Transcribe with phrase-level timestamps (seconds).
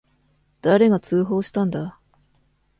[0.63, 1.99] 誰が通報したんだ。